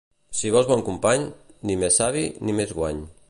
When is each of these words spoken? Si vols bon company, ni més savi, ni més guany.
Si 0.37 0.51
vols 0.55 0.69
bon 0.71 0.81
company, 0.87 1.27
ni 1.71 1.77
més 1.83 2.01
savi, 2.01 2.27
ni 2.49 2.59
més 2.63 2.77
guany. 2.81 3.07